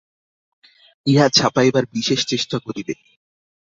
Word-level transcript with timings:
ইহা 1.07 1.27
ছাপাইবার 1.29 1.83
বিশেষ 1.93 2.19
চেষ্টা 2.27 2.57
করিবে। 2.59 2.93